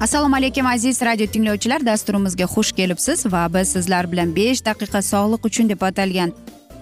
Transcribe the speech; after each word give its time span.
assalomu 0.00 0.36
alaykum 0.36 0.66
aziz 0.66 1.02
radio 1.02 1.26
tinglovchilar. 1.26 1.86
Dasturimizga 1.86 2.44
xush 2.44 2.72
kelibsiz 2.72 3.26
va 3.32 3.48
biz 3.54 3.68
sizlar 3.68 4.12
bilan 4.12 4.36
besh 4.36 4.64
daqiqa 4.64 5.02
sog'liq 5.02 5.44
uchun 5.48 5.68
deb 5.68 5.82
atalgan 5.82 6.32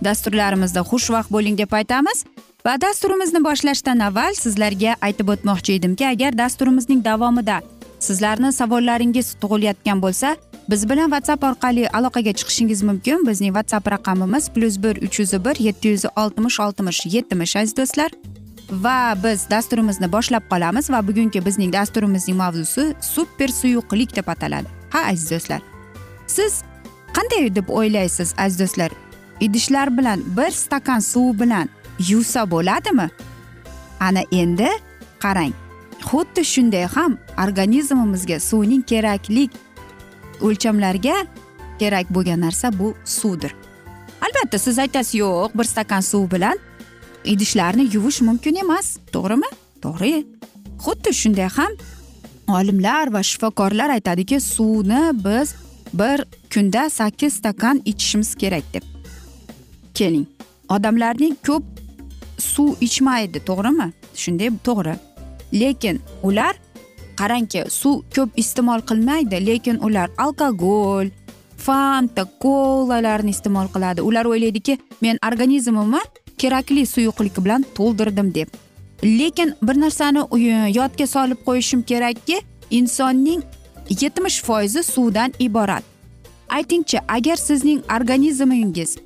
dasturlarimizda 0.04 0.80
xushvaqt 0.90 1.30
bo'ling 1.30 1.58
deb 1.58 1.72
aytamiz. 1.72 2.24
Va 2.66 2.80
dasturimizni 2.80 3.42
boshlashdan 3.44 3.98
avval 4.08 4.34
sizlarga 4.34 4.94
aytib 5.00 5.28
o'tmoqchi 5.34 5.72
edimki 5.78 6.06
agar 6.06 6.38
dasturimizning 6.38 7.04
davomida 7.04 7.58
sizlarni 8.06 8.52
savollaringiz 8.52 9.34
tug'ilayotgan 9.42 10.02
bo'lsa 10.04 10.36
biz 10.70 10.88
bilan 10.90 11.10
whatsapp 11.14 11.44
orqali 11.50 11.88
aloqaga 11.98 12.32
chiqishingiz 12.38 12.82
mumkin. 12.82 13.26
Bizning 13.26 13.52
whatsapp 13.56 13.86
raqamimiz 13.94 14.50
plyus 14.54 14.82
bir 14.82 14.94
uch 15.06 15.18
yuz 15.20 15.32
bir 15.44 15.56
yetti 15.66 15.88
yuz 15.88 16.04
oltmish 16.16 16.60
oltmish 16.60 17.06
yetmish 17.14 17.56
aziz 17.56 17.76
do'stlar. 17.76 18.10
Va 18.70 19.14
biz 19.24 19.46
dasturimizni 19.50 20.12
boshlab 20.12 20.42
qolamiz 20.50 20.90
va 20.90 21.00
bugungi 21.08 21.44
bizning 21.44 21.72
dasturimizning 21.72 22.36
mavzusi 22.36 22.94
super 23.00 23.48
suyuqlik 23.48 24.16
deb 24.16 24.28
ataladi. 24.28 24.68
Ha 24.90 24.98
aziz 25.12 25.30
do'stlar 25.30 25.60
siz 26.26 26.62
qanday 27.16 27.54
deb 27.54 27.68
o'ylaysiz 27.68 28.34
aziz 28.38 28.58
do'stlar? 28.60 28.90
Idishlar 29.40 29.98
bilan 29.98 30.22
bir 30.36 30.50
stakan 30.50 31.00
suv 31.00 31.40
bilan 31.40 31.68
yuvsa 32.08 32.50
bo'ladimi? 32.50 33.08
Ana 34.00 34.22
endi 34.32 34.68
qarang 35.20 35.52
xuddi 36.08 36.44
shunday 36.44 36.86
ham 36.86 37.18
organizmimizga 37.44 38.40
suvning 38.40 38.82
keraklik 38.82 39.50
o'lchamlarga 40.40 41.16
kerak 41.78 42.10
bo'lgan 42.14 42.40
narsa 42.40 42.78
bu 42.78 42.94
suvdir. 43.04 43.54
Albatta 44.20 44.58
siz 44.58 44.78
aytasiz 44.78 45.14
yo'q 45.14 45.50
bir 45.58 45.64
stakan 45.64 46.00
suv 46.00 46.30
bilan 46.30 46.58
idishlarni 47.32 47.84
yuvish 47.94 48.20
mumkin 48.28 48.56
emas. 48.64 48.96
To'g'rimi? 49.14 49.50
To'g'ri. 49.84 50.12
Xuddi 50.84 51.10
shunday 51.20 51.48
ham 51.56 51.72
olimlar 52.58 53.12
va 53.14 53.22
shifokorlar 53.30 53.90
aytadiki 53.96 54.40
suvni 54.40 55.02
biz 55.24 55.54
bir 56.00 56.24
kunda 56.54 56.90
sakkiz 56.90 57.32
stakan 57.40 57.82
ichishimiz 57.84 58.34
kerak 58.34 58.64
deb. 58.74 58.84
Keling. 59.94 60.26
Odamlarning 60.68 61.36
ko'p 61.46 61.64
suv 62.38 62.70
ichmaydi 62.86 63.38
to'g'rimi? 63.48 63.92
Shunday 64.14 64.50
to'g'ri. 64.68 64.94
Lekin 65.60 66.00
ular 66.22 66.54
qarangki 67.20 67.64
suv 67.80 68.02
ko'p 68.14 68.30
iste'mol 68.42 68.80
qilmaydi 68.88 69.46
lekin 69.46 69.76
ular 69.86 70.08
alkogol 70.24 71.10
fanta 71.66 72.24
kolalarni 72.42 73.30
iste'mol 73.36 73.68
qiladi. 73.74 74.00
Ular 74.08 74.24
o'ylaydiki 74.32 74.78
men 75.04 75.18
organizmimni 75.28 76.02
kerakli 76.38 76.86
suyuqlik 76.86 77.44
bilan 77.44 77.64
to'ldirdim 77.74 78.34
deb. 78.34 78.48
Lekin 79.04 79.54
bir 79.62 79.80
narsani 79.80 80.18
e, 80.18 80.70
yodga 80.78 81.06
solib 81.06 81.40
qo'yishim 81.46 81.82
kerakki 81.82 82.40
insonning 82.70 83.42
yetmish 84.00 84.42
foizi 84.42 84.82
suvdan 84.82 85.32
iborat. 85.38 85.84
Aytingchi 86.48 86.98
agar 87.08 87.36
sizning 87.36 87.82
organizmingiz 87.96 88.96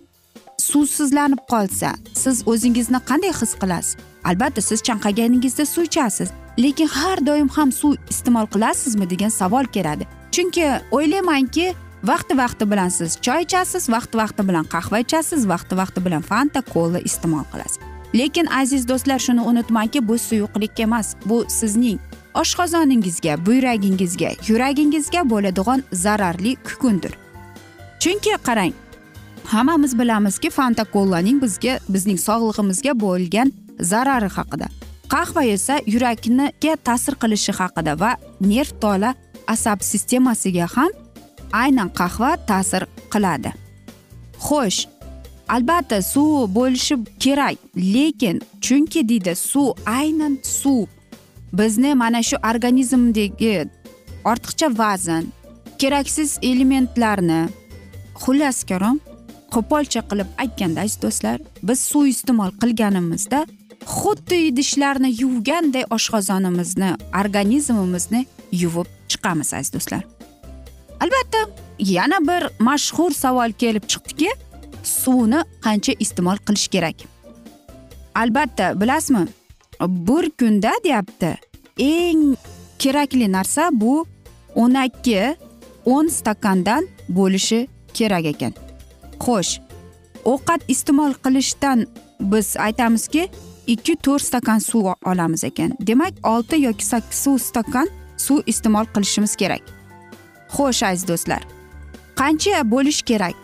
suvsizlanib 0.58 1.38
qolsa 1.52 1.90
siz 2.14 2.42
o'zingizni 2.46 3.00
qanday 3.08 3.32
his 3.40 3.52
qilasiz? 3.62 3.96
Albatta 4.24 4.60
siz 4.60 4.82
chanqaganingizda 4.88 5.66
suv 5.66 5.82
ichasiz 5.82 6.28
lekin 6.58 6.86
har 6.86 7.26
doim 7.26 7.48
ham 7.48 7.72
suv 7.72 7.94
iste'mol 8.10 8.46
qilasizmi 8.46 9.10
degan 9.10 9.28
savol 9.28 9.64
keladi. 9.64 10.06
Chunki 10.32 10.64
o'ylaymanki 10.90 11.74
vaqti 12.04 12.36
vaqti 12.36 12.70
bilan 12.70 12.88
siz 12.88 13.16
choy 13.26 13.42
ichasiz 13.46 13.88
vaqti 13.94 14.18
vaqti 14.22 14.42
bilan 14.48 14.64
qahva 14.74 14.98
ichasiz 15.04 15.46
vaqti 15.52 15.74
vaqti 15.80 16.04
bilan 16.04 16.22
fanta 16.30 16.60
kola 16.74 16.98
iste'mol 16.98 17.44
qilasiz. 17.52 17.78
Lekin 18.14 18.46
aziz 18.60 18.88
do'stlar 18.88 19.18
shuni 19.26 19.40
unutmangki 19.50 20.08
bu 20.08 20.18
suyuqlik 20.18 20.80
emas 20.80 21.14
bu 21.24 21.44
sizning 21.48 21.98
oshqozoningizga 22.34 23.34
buyragingizga 23.46 24.30
yuragingizga 24.48 25.22
bo'ladigan 25.32 25.82
zararli 25.92 26.52
kukundir. 26.66 27.12
Chunki 28.02 28.36
qarang 28.48 28.72
hammamiz 29.52 29.98
bilamizki 29.98 30.50
fanta 30.50 30.84
kolaning 30.84 31.42
bizga 31.42 31.78
bizning 31.88 32.18
sog'lig'imizga 32.28 32.92
bo'lgan 33.04 33.52
zarari 33.80 34.30
haqida. 34.36 34.66
Qahva 35.12 35.42
esa 35.44 35.74
yurakniga 35.86 36.74
ta'sir 36.86 37.14
qilishi 37.22 37.52
haqida 37.60 37.92
va 38.02 38.10
nerv 38.40 38.72
tola 38.82 39.14
asab 39.54 39.78
sistemasiga 39.90 40.66
ham 40.76 40.90
aynan 41.52 41.88
qahva 42.00 42.36
ta'sir 42.48 42.82
qiladi. 43.12 43.52
Xo'sh 44.46 44.80
albatta 45.54 46.02
suv 46.12 46.54
bo'lishi 46.56 46.96
kerak 47.24 47.56
lekin 47.94 48.36
chunki 48.64 49.00
deydi 49.08 49.34
suv 49.36 49.68
aynan 49.86 50.38
suv. 50.42 50.86
Bizni 51.52 51.94
mana 51.94 52.22
shu 52.28 52.36
organizmdagi 52.50 53.56
ortiqcha 54.24 54.68
vazn 54.78 55.24
keraksiz 55.80 56.38
elementlarni 56.42 57.40
xullas 58.22 58.58
karom 58.70 58.98
qo'polcha 59.54 60.02
qilib 60.10 60.28
aytganda 60.42 60.80
aziz 60.86 60.98
do'stlar 61.04 61.38
biz 61.68 61.80
suv 61.90 62.06
iste'mol 62.14 62.50
qilganimizda 62.62 63.40
xuddi 63.96 64.38
idishlarni 64.50 65.10
yuvganday 65.22 65.84
oshqozonimizni 65.96 66.90
organizmimizni 67.22 68.20
yuvib 68.62 68.88
chiqamiz 69.10 69.54
aziz 69.58 69.72
do'stlar. 69.74 70.02
Albatta 71.02 71.40
yana 71.78 72.18
bir 72.28 72.42
mashhur 72.58 73.10
savol 73.10 73.52
kelib 73.62 73.84
chiqdiki 73.92 74.30
suvni 74.82 75.40
qancha 75.64 75.92
iste'mol 76.04 76.38
qilish 76.46 76.68
kerak? 76.74 76.96
Albatta 78.14 78.80
bilasizmi 78.80 79.26
bir 79.80 80.30
kunda 80.38 80.72
deyapti 80.84 81.30
eng 81.78 82.36
kerakli 82.78 83.32
narsa 83.32 83.70
bu 83.72 84.06
o'n 84.54 84.74
ikki 84.86 85.36
o'n 85.84 86.06
stakandan 86.08 86.88
bo'lishi 87.08 87.68
kerak 87.94 88.24
ekan. 88.32 88.52
Xo'sh 89.24 89.52
ovqat 90.24 90.60
iste'mol 90.68 91.12
qilishdan 91.24 91.86
biz 92.20 92.56
aytamizki 92.56 93.28
ikki 93.66 93.96
to'rt 93.96 94.22
stakan 94.22 94.58
suv 94.58 94.86
olamiz 95.10 95.44
ekan. 95.44 95.70
Demak 95.80 96.14
olti 96.22 96.56
yoki 96.66 96.84
sakkiz 96.86 97.26
stakan 97.48 97.88
suv 98.16 98.38
iste'mol 98.46 98.86
qilishimiz 98.94 99.36
kerak. 99.36 99.81
Xo'sh 100.56 100.82
aziz 100.90 101.08
do'stlar. 101.08 101.42
Qancha 102.20 102.70
bo'lishi 102.70 103.04
kerak? 103.10 103.34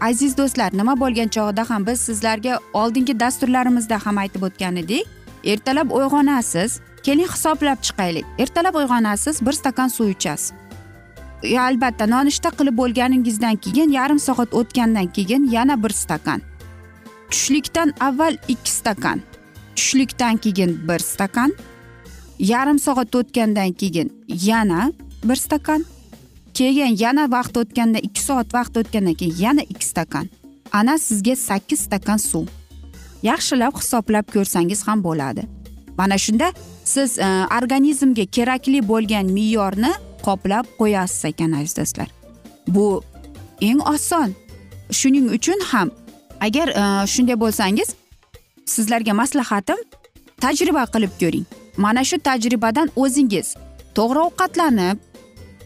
Aziz 0.00 0.36
do'stlar 0.36 0.70
nima 0.80 0.94
bo'lgan 1.00 1.28
chog'ida 1.36 1.70
ham 1.70 1.86
biz 1.86 2.00
sizlarga 2.08 2.58
oldingi 2.72 3.20
dasturlarimizda 3.20 3.96
ham 4.04 4.18
aytib 4.22 4.42
o'tgan 4.48 4.76
edik 4.82 5.06
ertalab 5.44 5.90
uyg'onasiz 5.90 6.80
keling 7.02 7.28
hisoblab 7.28 7.82
chiqaylik. 7.82 8.24
Ertalab 8.38 8.74
uyg'onasiz 8.74 9.46
bir 9.46 9.52
stakan 9.52 9.88
suv 9.88 10.08
ichasiz. 10.08 10.52
Albatta 11.58 12.06
nonushta 12.06 12.50
qilib 12.50 12.76
bo'lganingizdan 12.76 13.56
keyin 13.56 13.90
yarim 13.90 14.20
soat 14.20 14.54
o'tgandan 14.54 15.06
keyin 15.06 15.50
yana 15.50 15.82
bir 15.82 15.90
stakan. 15.90 16.42
Tushlikdan 17.30 17.94
avval 18.00 18.36
ikki 18.48 18.70
stakan. 18.70 19.20
Tushlikdan 19.76 20.36
keyin 20.36 20.88
bir 20.88 20.98
stakan. 20.98 21.54
Yarim 22.38 22.78
soat 22.78 23.14
o'tgandan 23.14 23.72
keyin 23.72 24.12
yana 24.28 24.92
bir 25.24 25.36
stakan. 25.36 25.84
Keyin 26.54 26.96
yana 27.04 27.30
vaqt 27.30 27.56
o'tganda 27.62 27.98
ikki 27.98 28.22
soat 28.22 28.54
vaqt 28.54 28.76
o'tgandan 28.80 29.14
keyin 29.14 29.36
yana 29.38 29.62
ikki 29.62 29.86
stakan. 29.86 30.28
Ana 30.72 30.98
sizga 30.98 31.36
sakkiz 31.36 31.80
stakan 31.80 32.16
suv. 32.16 32.46
Yaxshilab 33.22 33.74
hisoblab 33.80 34.26
ko'rsangiz 34.34 34.86
ham 34.88 35.04
bo'ladi. 35.04 35.42
Mana 35.98 36.18
shunda 36.18 36.52
siz 36.84 37.18
e, 37.18 37.28
organizmga 37.58 38.24
kerakli 38.36 38.88
bo'lgan 38.88 39.26
me'yorni 39.36 39.92
qoplab 40.26 40.66
qo'yasiz 40.78 41.24
ekan 41.30 41.52
aziz 41.52 41.76
do'stlar 41.76 42.08
bu 42.74 43.02
eng 43.60 43.80
oson. 43.94 44.34
Shuning 44.90 45.26
uchun 45.36 45.60
ham 45.70 45.90
agar 46.40 46.68
e, 46.68 47.06
shunday 47.12 47.36
bo'lsangiz 47.40 47.88
sizlarga 48.66 49.12
maslahatim 49.22 49.80
tajriba 50.40 50.84
qilib 50.94 51.12
ko'ring. 51.20 51.46
Mana 51.76 52.04
shu 52.04 52.16
tajribadan 52.28 52.88
o'zingiz 52.96 53.54
to'g'ri 53.94 54.20
ovqatlanib 54.28 54.96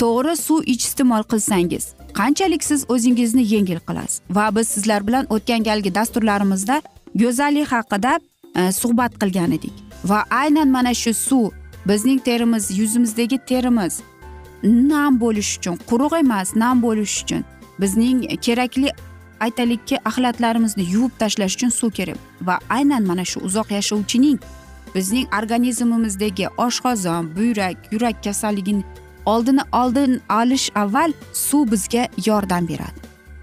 to'g'ri 0.03 0.37
suv 0.37 0.61
iste'mol 0.75 1.23
qilsangiz 1.33 1.85
qanchalik 2.15 2.65
siz 2.65 2.85
o'zingizni 2.89 3.45
yengil 3.55 3.81
qilasiz? 3.89 4.21
Va 4.31 4.57
biz 4.57 4.69
sizlar 4.69 5.07
bilan 5.07 5.27
o'tgan 5.35 5.63
galgi 5.69 5.95
dasturlarimizda 5.95 6.83
go'zallik 7.15 7.69
haqida 7.73 8.21
e, 8.57 8.73
suhbat 8.73 9.13
qilgan 9.21 9.51
edik. 9.59 9.73
Va 10.05 10.25
aynan 10.31 10.69
mana 10.69 10.95
shu 10.95 11.15
suv 11.15 11.51
bizning 11.87 12.21
terimiz 12.25 12.79
yuzimizdagi 12.79 13.39
terimiz 13.39 14.01
nam 14.63 15.21
bo'lish 15.21 15.59
uchun 15.59 15.77
quruq 15.91 16.19
emas 16.19 16.57
nam 16.57 16.83
bo'lish 16.83 17.23
uchun 17.23 17.43
bizning 17.81 18.19
kerakli 18.47 18.91
aytaylikki 19.41 19.97
axlatlarimizni 20.09 20.85
yuvib 20.95 21.15
tashlash 21.19 21.55
uchun 21.57 21.69
suv 21.69 21.91
kerak. 21.91 22.19
Va 22.49 22.59
aynan 22.71 23.03
mana 23.11 23.25
shu 23.25 23.41
uzoq 23.41 23.71
yashovchining 23.71 24.39
bizning 24.95 25.27
organizmimizdagi 25.39 26.47
oshqozon 26.67 27.37
buyrak 27.37 27.77
yurak 27.93 28.25
kasalligini 28.25 28.85
oldini 29.27 29.61
oldin 29.73 30.21
olish 30.31 30.71
avval 30.75 31.13
suv 31.33 31.71
bizga 31.71 32.09
yordam 32.27 32.69
beradi. 32.69 33.01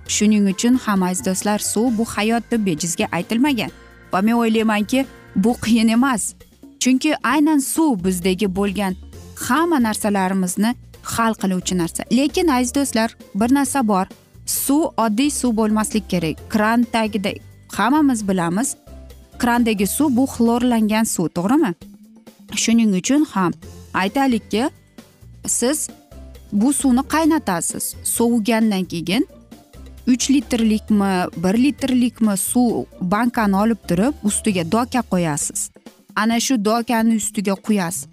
Shuning 0.08 0.50
uchun 0.54 0.76
ham 0.76 1.04
aziz 1.04 1.26
do'stlar 1.26 1.60
suv 1.60 1.98
bu 1.98 2.06
hayot 2.06 2.44
deb 2.52 2.66
bejizga 2.66 3.06
aytilmagan 3.12 3.72
va 4.14 4.22
men 4.22 4.34
o'ylaymanki 4.34 5.06
bu 5.36 5.52
qiyin 5.64 5.88
emas. 5.88 6.34
Chunki 6.80 7.16
aynan 7.24 7.60
suv 7.60 8.04
bizdagi 8.04 8.56
bo'lgan 8.56 8.96
hamma 9.46 9.80
narsalarimizni 9.84 10.76
hal 11.04 11.34
qiluvchi 11.42 11.78
narsa. 11.78 12.04
Lekin 12.12 12.48
aziz 12.48 12.76
do'stlar 12.76 13.10
bir 13.36 13.54
narsa 13.54 13.88
bor. 13.88 14.06
Suv 14.46 14.84
oddiy 14.98 15.30
suv 15.30 15.56
bo'lmaslik 15.58 16.10
kerak. 16.10 16.36
Kran 16.50 16.84
tagida 16.84 17.32
hammamiz 17.78 18.28
bilamiz 18.28 18.76
krandagi 19.42 19.88
suv 19.88 20.10
bu 20.18 20.26
xlorlangan 20.34 21.06
suv 21.16 21.28
to'g'rimi? 21.38 21.72
Shuning 22.64 22.92
uchun 23.00 23.26
ham 23.34 23.52
aytaylikki 23.94 24.64
siz 25.48 25.90
bu 26.52 26.74
suvni 26.74 27.04
qaynatasiz. 27.14 27.96
Sovigandan 28.04 28.84
keyin 28.84 29.28
uch 30.08 30.30
litrlikmi 30.32 31.14
bir 31.44 31.64
litrlikmi 31.64 32.38
suv 32.38 32.84
bankani 33.02 33.56
olib 33.56 33.82
turib 33.88 34.14
ustiga 34.24 34.72
doka 34.72 35.02
qo'yasiz. 35.12 35.70
Ana 36.16 36.40
shu 36.40 36.66
dokani 36.66 37.16
ustiga 37.16 37.56
quyasiz 37.56 38.08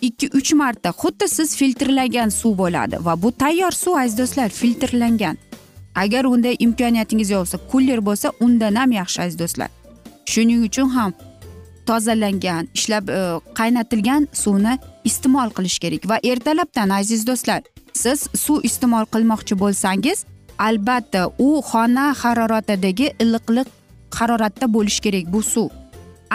ikki 0.00 0.30
uch 0.34 0.52
marta 0.54 0.90
xuddi 0.90 1.28
siz 1.28 1.56
filtrlagan 1.56 2.28
suv 2.28 2.58
bo'ladi 2.58 2.96
va 3.04 3.22
bu 3.22 3.32
tayyor 3.32 3.72
suv 3.72 3.94
aziz 3.94 4.18
do'stlar 4.18 4.48
filtrlangan. 4.48 5.36
Agar 5.94 6.24
unday 6.24 6.56
imkoniyatingiz 6.58 7.30
yo'q 7.30 7.40
bo'lsa 7.40 7.58
kuller 7.70 8.00
bo'lsa 8.08 8.32
undan 8.40 8.74
ham 8.74 8.92
yaxshi 8.92 9.22
aziz 9.22 9.38
do'stlar. 9.38 9.68
Shuning 10.32 10.64
uchun 10.68 10.88
ham 10.96 11.12
tozalangan 11.88 12.68
ishlab 12.78 13.08
e, 13.08 13.20
qaynatilgan 13.58 14.28
suvni 14.42 14.74
iste'mol 15.08 15.50
qilish 15.56 15.78
kerak. 15.82 16.08
Va 16.10 16.18
ertalabdan 16.32 16.90
aziz 17.00 17.26
do'stlar 17.28 17.62
siz 18.02 18.28
suv 18.44 18.64
iste'mol 18.68 19.06
qilmoqchi 19.14 19.54
bo'lsangiz 19.62 20.24
albatta 20.68 21.22
u 21.46 21.48
xona 21.70 22.06
haroratidagi 22.22 23.12
iliqlik 23.22 23.68
haroratda 24.18 24.66
bo'lishi 24.74 25.00
kerak 25.06 25.26
bu 25.34 25.42
suv. 25.42 25.68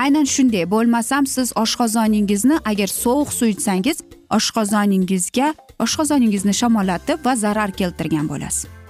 Aynan 0.04 0.26
shunday 0.36 0.66
bo'lmasam 0.76 1.28
siz 1.36 1.54
oshqozoningizni 1.64 2.58
agar 2.72 2.90
sovuq 3.04 3.34
suv 3.40 3.50
ichsangiz 3.56 3.98
oshqozoningizga 4.38 5.54
oshqozoningizni 5.86 6.54
shamollatib 6.62 7.26
va 7.26 7.36
zarar 7.36 7.72
keltirgan 7.80 8.30
bo'lasiz. 8.32 8.83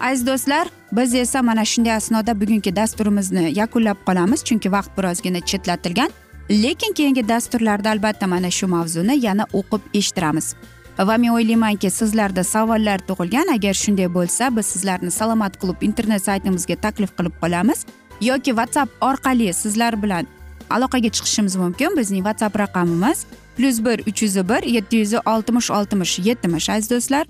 Aziz 0.00 0.26
do'stlar 0.26 0.68
biz 0.92 1.14
esa 1.14 1.42
mana 1.42 1.64
shunday 1.64 1.92
asnoda 1.92 2.40
bugungi 2.40 2.76
dasturimizni 2.76 3.52
yakunlab 3.58 3.96
qolamiz 4.06 4.44
chunki 4.44 4.72
vaqt 4.72 4.98
birozgina 4.98 5.40
chetlatilgan. 5.40 6.10
Lekin 6.50 6.92
keyingi 6.92 7.28
dasturlarda 7.28 7.90
albatta 7.90 8.26
mana 8.26 8.50
shu 8.50 8.66
mavzuni 8.66 9.24
yana 9.26 9.44
o'qib 9.52 9.80
eshittiramiz. 9.94 10.54
Va 10.98 11.16
men 11.18 11.30
o'ylaymanki 11.30 11.90
sizlarda 11.90 12.44
savollar 12.44 12.98
tug'ilgan. 13.08 13.52
Agar 13.54 13.74
shunday 13.74 14.08
bo'lsa 14.14 14.56
biz 14.56 14.66
sizlarni 14.66 15.10
salomat 15.10 15.60
klub 15.60 15.82
internet 15.82 16.24
saytimizga 16.24 16.76
taklif 16.76 17.10
qilib 17.18 17.34
qolamiz. 17.42 17.86
Yoki 18.20 18.50
whatsapp 18.50 18.90
orqali 19.00 19.52
sizlar 19.52 20.02
bilan 20.02 20.26
aloqaga 20.70 21.10
chiqishimiz 21.16 21.56
mumkin. 21.56 21.96
Bizning 21.96 22.24
whatsapp 22.28 22.58
raqamimiz 22.58 23.26
plyus 23.56 23.84
bir 23.84 23.98
uch 24.08 24.22
yuz 24.22 24.36
bir 24.36 24.62
yetti 24.62 24.96
yuz 24.96 25.14
oltmish 25.26 25.70
oltmish 25.70 26.18
yetmish 26.18 26.70
aziz 26.70 26.90
do'stlar. 26.90 27.26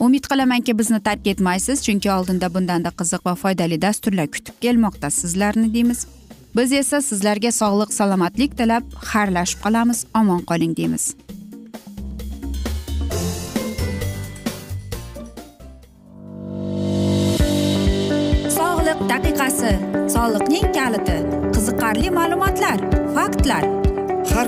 Umid 0.00 0.24
qilamanki 0.30 0.78
bizni 0.78 1.00
tark 1.00 1.26
etmaysiz 1.26 1.82
chunki 1.86 2.10
oldinda 2.12 2.54
bundanda 2.54 2.90
qiziq 3.00 3.24
va 3.26 3.34
foydali 3.34 3.82
dasturlar 3.82 4.26
kutib 4.34 4.54
kelmoqda 4.60 5.10
sizlarni 5.10 5.74
deymiz. 5.74 6.06
Biz 6.56 6.72
esa 6.72 7.00
sizlarga 7.02 7.52
sog'lik 7.52 7.92
salomatlik 7.92 8.58
tilab 8.58 8.84
xayrlashib 9.12 9.60
qolamiz. 9.64 10.04
Omon 10.20 10.42
qoling 10.50 10.76
deymiz. 10.76 11.04
Sog'liq 18.58 19.00
daqiqasi 19.12 19.72
soliqning 20.14 20.70
kaliti 20.78 21.18
qiziqarli 21.54 22.14
ma'lumotlar 22.20 22.78
faktlar. 23.18 23.77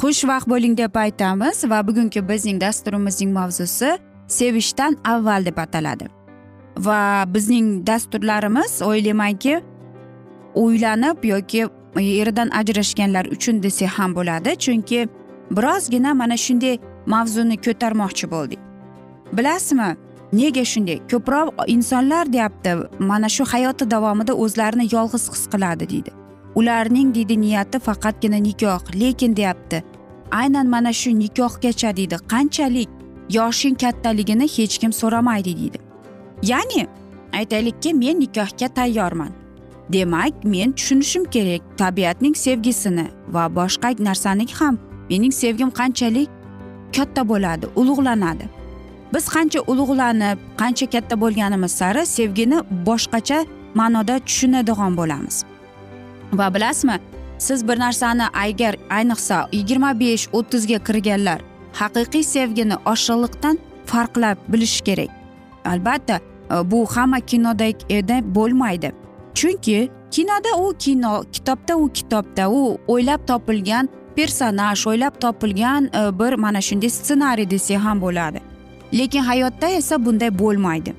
xushvaqt 0.00 0.48
bo'ling 0.48 0.76
deb 0.78 0.94
aytamiz 1.04 1.64
va 1.70 1.86
bugungi 1.88 2.28
bizning 2.28 2.60
dasturimizning 2.60 3.32
mavzusi 3.32 3.98
sevishdan 4.26 4.96
avval 5.04 5.44
deb 5.44 5.58
ataladi. 5.58 6.06
Va 6.76 7.24
bizning 7.34 7.86
dasturlarimiz 7.86 8.82
o'ylaymanki 8.82 9.60
uylanib 10.54 11.24
yoki 11.24 11.66
eridan 11.96 12.48
ajrashganlar 12.60 13.26
uchun 13.34 13.62
desak 13.62 13.88
ham 13.98 14.14
bo'ladi. 14.14 14.56
Chunki 14.64 15.08
birozgina 15.50 16.14
mana 16.14 16.36
shunday 16.36 16.78
mavzuni 17.06 17.56
ko'tarmoqchi 17.56 18.30
bo'ldik. 18.30 18.60
Bilasizmi 19.32 19.90
nega 20.32 20.64
shunday? 20.72 20.98
Ko'proq 21.10 21.48
insonlar 21.66 22.32
deyapti 22.32 22.72
mana 22.98 23.28
shu 23.28 23.44
hayoti 23.44 23.90
davomida 23.90 24.32
o'zlarini 24.32 24.88
yolg'iz 24.94 25.24
his 25.32 25.46
qiladi 25.52 25.88
deydi. 25.92 26.21
Ularning 26.54 27.14
deydi 27.14 27.40
niyati 27.40 27.78
faqatgina 27.78 28.36
nikoh 28.36 28.80
lekin 29.00 29.36
deyapti. 29.36 29.82
Aynan 30.30 30.66
mana 30.66 30.92
shu 30.92 31.10
nikohgacha 31.10 31.96
deydi. 31.96 32.16
Qanchalik 32.32 32.88
yoshing 33.30 33.76
kattaligini 33.82 34.46
hech 34.56 34.78
kim 34.78 34.92
so'ramaydi 34.92 35.56
deydi. 35.60 35.78
Ya'ni 36.42 36.86
aytaylikki 37.32 37.94
men 37.94 38.20
nikohga 38.20 38.68
tayyorman. 38.68 39.32
Demak 39.92 40.44
men 40.44 40.72
tushunishim 40.72 41.24
kerak 41.24 41.62
tabiatning 41.78 42.36
sevgisini 42.36 43.06
va 43.28 43.44
boshqa 43.56 44.04
narsani 44.04 44.46
ham. 44.58 44.78
Mening 45.10 45.32
sevgim 45.32 45.70
qanchalik 45.70 46.28
katta 46.96 47.28
bo'ladi 47.28 47.66
ulug'lanadi. 47.76 48.44
Biz 49.14 49.24
qancha 49.34 49.60
ulug'lanib 49.72 50.38
qancha 50.60 50.86
katta 50.94 51.20
bo'lganimiz 51.20 51.72
sari 51.80 52.06
sevgini 52.06 52.58
boshqacha 52.86 53.38
ma'noda 53.74 54.18
tushunadigan 54.18 54.96
bo'lamiz. 54.96 55.44
Va 56.32 56.54
bilasizmi? 56.54 57.00
Siz 57.38 57.68
bir 57.68 57.78
narsani 57.78 58.26
agar 58.32 58.76
ayniqsa 58.90 59.48
yigirma 59.52 60.00
besh 60.00 60.28
o'ttizga 60.32 60.78
kirganlar 60.78 61.40
haqiqiy 61.80 62.22
sevgini 62.22 62.76
oshiqliqdan 62.92 63.58
farqlab 63.86 64.38
bilish 64.48 64.80
kerak. 64.80 65.10
Albatta 65.64 66.16
e, 66.50 66.70
bu 66.70 66.86
hamma 66.86 67.20
kinodagida 67.20 68.34
bo'lmaydi. 68.34 68.92
Chunki 69.34 69.90
kinoda 70.10 70.52
u 70.58 70.74
kino 70.78 71.24
kitobda 71.32 71.76
u 71.76 71.88
kitobda 71.92 72.50
u 72.50 72.78
o'ylab 72.88 73.26
topilgan 73.26 73.88
personaj 74.16 74.86
o'ylab 74.86 75.20
topilgan 75.20 75.84
e, 75.84 76.18
bir 76.18 76.32
mana 76.32 76.60
shunday 76.60 76.90
ssenariy 76.90 77.50
desak 77.50 77.78
ham 77.78 78.00
bo'ladi. 78.00 78.40
Lekin 78.98 79.20
hayotda 79.20 79.68
esa 79.68 80.04
bunday 80.04 80.38
bo'lmaydi. 80.38 80.94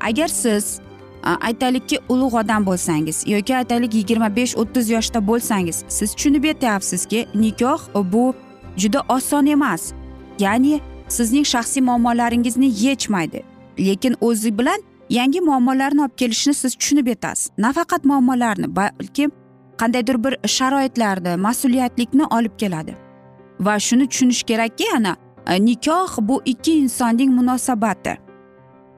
Agar 0.00 0.28
siz 0.28 0.80
Э, 1.24 1.36
aytaylikki 1.40 1.98
ulug' 2.08 2.34
odam 2.34 2.66
bo'lsangiz 2.66 3.24
yoki 3.26 3.56
aytaylik 3.56 3.94
yigirma 3.94 4.36
besh 4.36 4.56
o'ttiz 4.56 4.90
yoshda 4.90 5.26
bo'lsangiz 5.26 5.84
siz 5.88 6.14
tushunib 6.14 6.44
yetyapsizki 6.44 7.26
nikoh 7.34 7.80
bu 8.12 8.34
juda 8.76 9.00
oson 9.08 9.46
emas. 9.46 9.92
Ya'ni 10.38 10.80
sizning 11.08 11.44
shaxsiy 11.44 11.82
muammolaringizni 11.82 12.68
yechmaydi. 12.84 13.42
Lekin 13.78 14.16
o'zi 14.20 14.58
bilan 14.58 14.82
yangi 15.10 15.40
muammolarni 15.40 16.00
olib 16.00 16.16
kelishini 16.16 16.54
siz 16.54 16.74
tushunib 16.74 17.06
yetasiz. 17.06 17.50
Nafaqat 17.58 18.04
muammolarni 18.04 18.76
balki 18.76 19.30
qandaydir 19.80 20.24
bir 20.24 20.48
sharoitlarni 20.48 21.36
mas'uliyatlikni 21.46 22.24
olib 22.36 22.58
keladi. 22.58 22.96
Va 23.60 23.78
shuni 23.80 24.08
tushunish 24.08 24.42
kerakki 24.42 24.84
ana 24.96 25.16
e, 25.46 25.64
nikoh 25.64 26.18
bu 26.18 26.42
ikki 26.44 26.72
insonning 26.78 27.30
munosabati. 27.32 28.23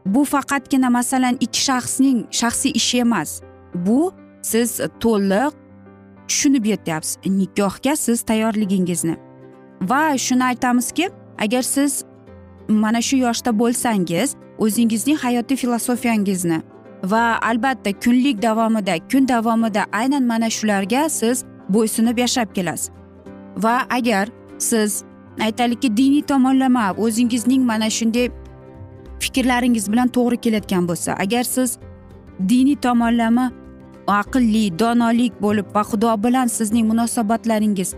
Bu 0.06 0.24
faqatgina 0.24 0.90
masalan 0.90 1.36
ikki 1.40 1.60
shaxsning 1.60 2.18
shaxsiy 2.30 2.72
ishi 2.74 2.98
emas. 2.98 3.40
Bu 3.74 4.12
siz 4.42 4.80
to'liq 5.00 5.52
tushunib 6.28 6.64
yetyapsiz. 6.64 7.16
Nikohga 7.26 7.96
siz 7.96 8.22
tayyorligingizni. 8.22 9.16
Va 9.82 10.18
shuni 10.18 10.44
aytamizki 10.44 11.10
agar 11.38 11.62
siz 11.62 12.04
mana 12.68 13.02
shu 13.02 13.16
yoshda 13.16 13.58
bo'lsangiz 13.58 14.34
o'zingizning 14.58 15.18
hayotiy 15.18 15.56
filosofiyangizni 15.56 16.62
va 17.04 17.38
albatta 17.42 17.92
kunlik 17.92 18.42
davomida 18.42 18.94
kun 19.12 19.28
davomida 19.28 19.84
aynan 19.92 20.22
mana 20.22 20.50
shularga 20.50 21.08
siz 21.08 21.44
bo'ysunib 21.68 22.18
yashab 22.18 22.54
kelasiz. 22.54 22.90
Va 23.56 23.86
agar 23.90 24.28
siz 24.58 25.04
aytaylikki 25.40 25.96
diniy 25.96 26.22
tomonlama 26.22 26.94
o'zingizning 26.98 27.62
mana 27.64 27.90
shunday 27.90 28.30
fikrlaringiz 29.36 29.92
bilan 29.92 30.08
to'g'ri 30.08 30.36
kelayotgan 30.36 30.88
bo'lsa 30.88 31.12
agar 31.24 31.44
siz 31.44 31.78
diniy 32.48 32.76
tomonlama 32.76 33.52
aqlli 34.06 34.78
donolik 34.78 35.42
bo'lib 35.42 35.66
va 35.74 35.82
xudo 35.90 36.12
bilan 36.24 36.46
sizning 36.46 36.86
munosabatlaringiz 36.90 37.94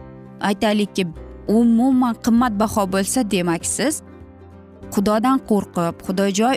aytaylikki 0.49 1.07
umuman 1.49 2.15
qimmatbaho 2.25 2.83
bo'lsa 2.95 3.31
demak 3.31 3.67
siz 3.67 4.03
xudodan 4.95 5.39
qo'rqib 5.51 5.97
xudojoy 6.07 6.57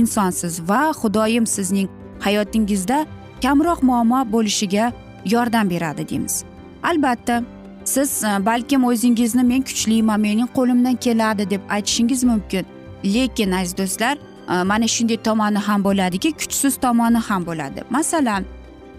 insonsiz 0.00 0.54
va 0.68 0.82
xudoyim 1.00 1.46
sizning 1.46 1.88
hayotingizda 2.20 2.98
kamroq 3.42 3.80
muammo 3.88 4.20
bo'lishiga 4.34 4.92
yordam 5.34 5.70
beradi 5.70 6.08
deymiz. 6.08 6.44
Albatta 6.82 7.42
siz 7.84 8.10
balkim 8.48 8.84
o'zingizni 8.84 9.42
men 9.42 9.62
kuchliman 9.68 10.20
mening 10.20 10.48
qo'limdan 10.56 10.96
keladi 11.04 11.50
deb 11.50 11.62
aytishingiz 11.70 12.24
mumkin. 12.24 12.64
Lekin 13.04 13.52
aziz 13.52 13.76
do'stlar 13.78 14.16
e, 14.48 14.62
mana 14.62 14.88
shunday 14.88 15.16
tomoni 15.16 15.58
ham 15.58 15.84
bo'ladiki 15.84 16.32
kuchsiz 16.32 16.76
tomoni 16.76 17.18
ham 17.28 17.46
bo'ladi. 17.46 17.80
Masalan 17.90 18.44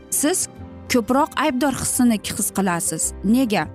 siz 0.09 0.47
ko'proq 0.93 1.29
aybdor 1.43 1.73
hissini 1.73 2.17
his 2.37 2.51
qilasiz. 2.57 3.13
Nega? 3.23 3.67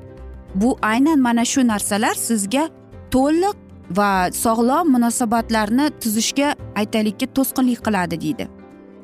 Bu 0.54 0.78
aynan 0.82 1.18
mana 1.18 1.44
shu 1.44 1.66
narsalar 1.66 2.14
sizga 2.14 2.68
to'liq 3.10 3.56
va 3.98 4.10
sog'lom 4.44 4.86
munosabatlarni 4.94 5.90
tuzishga 6.02 6.48
aytaylikki 6.80 7.26
to'sqinlik 7.36 7.80
qiladi 7.86 8.20
deydi. 8.24 8.48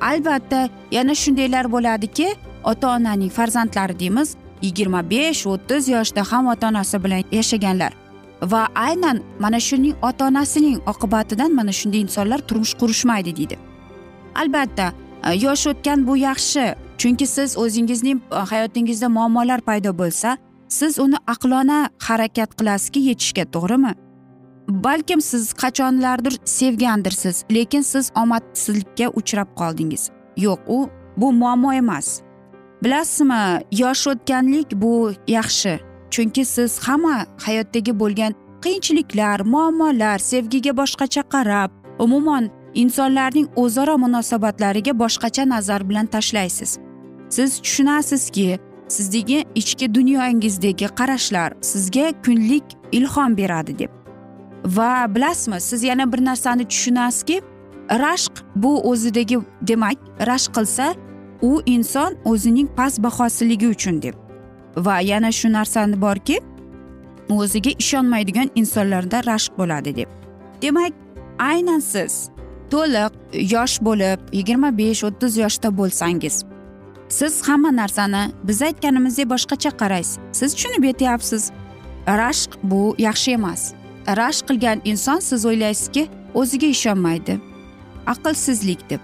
Albatta 0.00 0.68
yana 0.90 1.14
shundaylar 1.22 1.72
bo'ladiki 1.74 2.28
ota 2.64 2.86
onaning 2.96 3.30
farzandlari 3.38 3.98
deymiz 4.02 4.36
yigirma 4.62 5.10
besh 5.10 5.46
o'ttiz 5.52 5.88
yoshda 5.88 6.22
ham 6.30 6.48
ota 6.52 6.68
onasi 6.68 7.04
bilan 7.04 7.22
yashaganlar. 7.38 7.92
Va 8.50 8.68
aynan 8.74 9.22
mana 9.40 9.60
shuning 9.60 9.94
ota 10.02 10.26
onasining 10.26 10.78
oqibatidan 10.86 11.54
mana 11.54 11.72
shunday 11.72 12.00
insonlar 12.06 12.38
turmush 12.48 12.74
qurishmaydi 12.80 13.36
deydi. 13.36 13.58
Albatta 14.34 14.92
e, 15.26 15.34
yosh 15.44 15.66
o'tgan 15.66 16.06
bu 16.06 16.16
yaxshi. 16.16 16.74
Chunki 16.98 17.26
siz 17.26 17.58
o'zingizning 17.58 18.18
e, 18.32 18.36
hayotingizda 18.50 19.08
muammolar 19.08 19.60
paydo 19.60 19.98
bo'lsa 19.98 20.36
siz 20.68 20.98
uni 20.98 21.18
aqlona 21.26 21.78
harakat 22.06 22.50
qilasizki 22.58 23.00
yechishga 23.10 23.44
to'g'rimi? 23.54 23.92
Balkim 24.68 25.20
siz 25.20 25.52
qachonlardir 25.52 26.34
sevgandirsiz 26.44 27.44
lekin 27.50 27.80
siz 27.80 28.10
omadsizlikka 28.22 29.08
uchrab 29.20 29.48
qoldingiz. 29.60 30.10
Yo'q 30.36 30.60
u 30.76 30.78
bu 31.16 31.32
muammo 31.32 31.72
emas. 31.72 32.20
Bilasizmi 32.82 33.42
yosh 33.72 34.06
o'tganlik 34.12 34.68
bu 34.82 35.12
yaxshi. 35.28 35.93
Chunki 36.14 36.44
siz 36.44 36.72
hamma 36.86 37.16
hayotdagi 37.46 37.92
bo'lgan 38.00 38.32
qiyinchiliklar 38.64 39.38
muammolar 39.54 40.18
sevgiga 40.30 40.72
boshqacha 40.80 41.22
qarab 41.34 41.70
umuman 42.04 42.44
insonlarning 42.82 43.48
o'zaro 43.62 43.94
munosabatlariga 44.04 44.92
boshqacha 45.02 45.48
nazar 45.48 45.88
bilan 45.88 46.06
tashlaysiz. 46.06 46.78
Siz 47.28 47.60
tushunasizki 47.64 48.58
sizdagi 48.88 49.44
ichki 49.54 49.94
dunyoyingizdagi 49.94 50.86
qarashlar 50.98 51.50
sizga 51.60 52.06
kunlik 52.24 52.64
ilhom 52.92 53.36
beradi 53.36 53.78
deb. 53.78 53.90
Va 54.64 55.14
bilasizmi 55.14 55.60
siz 55.60 55.82
yana 55.82 56.12
bir 56.12 56.24
narsani 56.24 56.64
tushunasizki 56.68 57.42
rashq 57.90 58.34
bu 58.56 58.72
o'zidagi 58.90 59.38
demak 59.62 59.98
rashq 60.30 60.50
qilsa 60.56 60.94
u 61.42 61.62
inson 61.66 62.10
o'zining 62.24 62.68
past 62.76 63.02
bahosiligi 63.02 63.68
uchun 63.68 64.02
deb. 64.02 64.23
Va 64.76 65.00
yana 65.00 65.32
shu 65.32 65.48
narsani 65.52 66.00
borki 66.00 66.40
o'ziga 67.28 67.70
ishonmaydigan 67.78 68.50
insonlarda 68.54 69.18
rashq 69.30 69.52
bo'ladi 69.58 69.96
deb. 69.96 70.08
Demak 70.62 70.92
aynan 71.38 71.80
siz 71.80 72.30
to'liq 72.70 73.12
yosh 73.54 73.76
bo'lib 73.86 74.18
yigirma 74.32 74.78
besh 74.78 75.04
o'ttiz 75.08 75.36
yoshda 75.36 75.68
bo'lsangiz 75.78 76.44
siz 77.08 77.48
hamma 77.48 77.76
narsani 77.76 78.30
biz 78.44 78.62
aytganimizdek 78.62 79.30
boshqacha 79.30 79.70
qaraysiz. 79.70 80.18
Siz 80.32 80.54
tushunib 80.54 80.84
yetyapsiz. 80.84 81.50
Rashq 82.06 82.50
bu 82.62 82.94
yaxshi 82.98 83.30
emas. 83.32 83.72
Rashq 84.06 84.44
qilgan 84.48 84.80
inson 84.84 85.18
siz 85.18 85.46
o'ylaysizki 85.46 86.08
o'ziga 86.34 86.66
ishonmaydi. 86.66 87.40
Aqlsizlik 88.06 88.90
deb. 88.90 89.00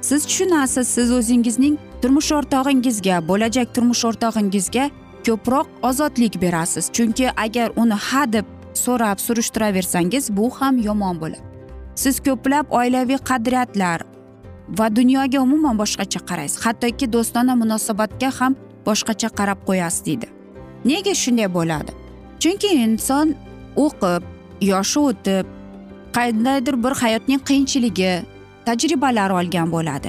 Siz 0.00 0.26
tushunasiz 0.26 0.88
siz 0.88 1.12
o'zingizning 1.12 1.78
turmush 2.04 2.34
o'rtog'ingizga 2.36 3.18
bo'lajak 3.28 3.70
turmush 3.76 4.02
o'rtog'ingizga 4.08 4.82
ko'proq 5.26 5.68
ozodlik 5.88 6.34
berasiz. 6.42 6.90
Chunki 6.96 7.30
agar 7.44 7.72
uni 7.82 7.96
ha 8.08 8.24
deb 8.32 8.44
so'rab 8.74 9.18
surishtiraversangiz 9.26 10.28
bu 10.36 10.50
ham 10.58 10.78
yomon 10.88 11.16
bo'ladi. 11.22 11.40
Siz 12.02 12.20
ko'plab 12.26 12.66
oilaviy 12.80 13.20
qadriyatlar 13.30 14.04
va 14.78 14.86
dunyoga 14.98 15.40
umuman 15.46 15.80
boshqacha 15.82 16.20
qaraysiz. 16.28 16.60
Hattoki 16.66 17.12
do'stona 17.14 17.54
munosabatga 17.62 18.30
ham 18.38 18.52
boshqacha 18.86 19.28
qarab 19.38 19.58
qo'yasiz 19.68 20.04
deydi. 20.06 20.26
Nega 20.90 21.14
shunday 21.24 21.48
bo'ladi? 21.58 21.92
Chunki 22.42 22.68
inson 22.84 23.36
o'qib 23.84 24.22
yoshi 24.72 24.98
o'tib 25.08 25.44
qandaydir 26.16 26.74
bir 26.84 26.92
hayotning 27.02 27.40
qiyinchiligi 27.48 28.12
tajribalar 28.66 29.30
olgan 29.40 29.68
bo'ladi. 29.76 30.08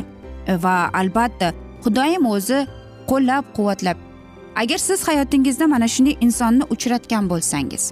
Va 0.63 0.77
albatta 1.01 1.64
xudoyim 1.86 2.25
o'zi 2.36 2.60
qo'llab 3.10 3.44
quvvatlab 3.56 3.98
agar 4.56 4.77
siz 4.77 5.08
hayotingizda 5.08 5.68
mana 5.68 5.88
shunday 5.88 6.15
insonni 6.22 6.63
uchratgan 6.75 7.30
bo'lsangiz 7.30 7.84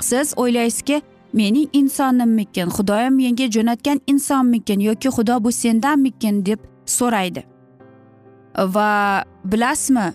siz 0.00 0.34
o'ylaysizki 0.36 1.02
mening 1.32 1.68
insonimmikin 1.72 2.68
xudoyim 2.68 3.14
menga 3.16 3.46
jo'natgan 3.56 4.00
insonmikin 4.06 4.80
yoki 4.80 5.08
xudo 5.08 5.44
bu 5.44 5.52
sendanmikin 5.52 6.46
deb 6.46 6.58
so'raydi. 6.86 7.44
Va 8.58 9.24
bilasizmi 9.44 10.12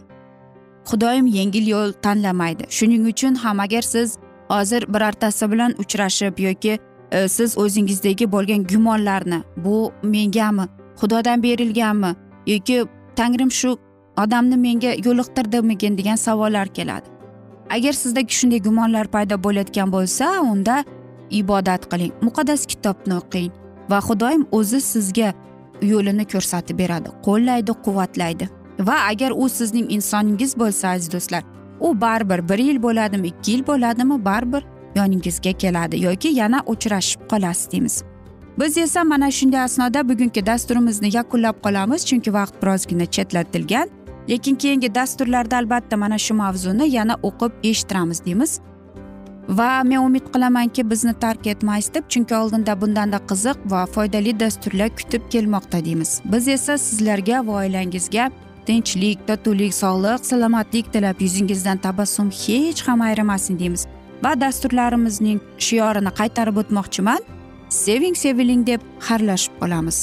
xudoyim 0.90 1.28
yengil 1.28 1.68
yo'l 1.68 1.92
tanlamaydi. 1.92 2.64
Shuning 2.70 3.08
uchun 3.08 3.36
ham 3.36 3.60
agar 3.60 3.82
siz 3.82 4.18
hozir 4.50 4.94
birortasi 4.94 5.52
bilan 5.52 5.72
uchrashib 5.78 6.40
yoki 6.40 6.80
e, 7.12 7.28
siz 7.28 7.58
o'zingizdagi 7.58 8.32
bo'lgan 8.32 8.64
gumonlarni 8.64 9.40
bu 9.58 9.92
mengami 10.04 10.66
xudodan 11.00 11.44
berilganmi 11.44 12.16
yoki 12.48 12.86
tangrim 13.20 13.52
shu 13.60 13.78
odamni 14.24 14.58
menga 14.66 14.92
yo'liqtirdimikin 15.08 15.98
degan 15.98 16.16
savollar 16.16 16.68
keladi. 16.68 17.08
Agar 17.70 17.94
sizda 17.94 18.22
shunday 18.38 18.60
gumonlar 18.68 19.08
paydo 19.16 19.36
bo'layotgan 19.46 19.92
bo'lsa 19.96 20.26
unda 20.52 20.84
ibodat 21.30 21.84
qiling 21.92 22.14
muqaddas 22.28 22.62
kitobni 22.72 23.14
o'qing 23.22 23.52
va 23.90 24.00
xudoyim 24.08 24.44
o'zi 24.52 24.80
sizga 24.92 25.34
yo'lini 25.92 26.26
ko'rsatib 26.34 26.78
beradi 26.82 27.10
qo'llaydi 27.28 27.74
quvvatlaydi. 27.86 28.46
Va 28.88 28.98
agar 29.12 29.32
u 29.44 29.50
sizning 29.50 29.88
insoningiz 29.98 30.52
bo'lsa 30.62 30.86
aziz 30.96 31.12
do'stlar 31.16 31.44
u 31.80 32.02
baribir 32.02 32.50
bir 32.50 32.60
yil 32.68 32.84
bo'ladimi 32.84 33.28
ikki 33.28 33.52
yil 33.52 33.68
bo'ladimi 33.68 34.26
baribir 34.26 34.64
yoningizga 34.96 35.52
keladi 35.64 36.04
yoki 36.08 36.28
yana 36.28 36.60
uchrashib 36.74 37.22
qolasiz 37.32 37.72
deymiz. 37.72 38.04
Biz 38.60 38.78
esa 38.78 39.04
mana 39.04 39.32
shunday 39.32 39.62
asnoda 39.62 40.10
bugungi 40.10 40.46
dasturimizni 40.46 41.10
yakunlab 41.16 41.56
qolamiz 41.66 42.06
chunki 42.06 42.34
vaqt 42.34 42.62
birozgina 42.62 43.06
chetlatilgan. 43.06 43.90
Lekin 44.30 44.56
keyingi 44.56 44.96
dasturlarda 44.96 45.58
albatta 45.58 45.98
mana 45.98 46.18
shu 46.18 46.34
mavzuni 46.34 46.90
yana 46.90 47.16
o'qib 47.24 47.52
eshittiramiz 47.64 48.26
deymiz. 48.26 48.60
Va 49.50 49.84
men 49.84 49.98
umid 49.98 50.26
qilamanki 50.34 50.90
bizni 50.90 51.14
tark 51.14 51.48
etmaysiz 51.48 51.94
deb 51.94 52.06
chunki 52.10 52.36
oldinda 52.36 52.82
bundanda 52.82 53.20
qiziq 53.30 53.58
va 53.66 53.86
foydali 53.86 54.40
dasturlar 54.40 54.90
kutib 54.90 55.30
kelmoqda 55.30 55.86
deymiz. 55.86 56.22
Biz 56.26 56.48
esa 56.48 56.78
sizlarga 56.78 57.48
va 57.48 57.52
oilangizga 57.62 58.32
tinchlik 58.66 59.28
totuvlik 59.28 59.74
sog'lik 59.74 60.26
salomatlik 60.26 60.94
tilab 60.94 61.22
yuzingizdan 61.22 61.78
tabassum 61.78 62.30
hech 62.32 62.82
ham 62.88 63.02
ayrimasin 63.02 63.60
deymiz. 63.60 63.88
Va 64.24 64.40
dasturlarimizning 64.42 65.40
shiorini 65.60 66.12
qaytarib 66.20 66.58
o'tmoqchiman. 66.64 67.22
Seving 67.76 68.16
seviling 68.24 68.64
deb 68.70 68.82
xayrlashib 69.08 69.54
qolamiz. 69.62 70.00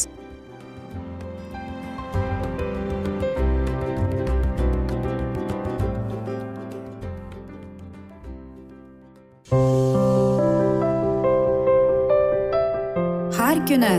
Har 13.38 13.56
kuni 13.68 13.94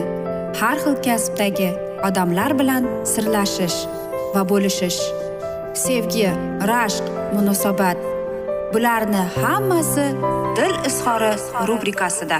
har 0.60 0.78
xil 0.84 0.96
kasbdagi 1.08 1.70
odamlar 2.08 2.52
bilan 2.60 2.84
sirlashish 3.14 3.80
va 4.36 4.42
bo'lishish 4.52 5.02
sevgi 5.86 6.30
rashq 6.72 7.06
munosabat 7.36 7.98
bularni 8.74 9.24
hammasi 9.42 10.08
dil 10.58 10.74
izhori 10.90 11.34
rubrikasida. 11.70 12.40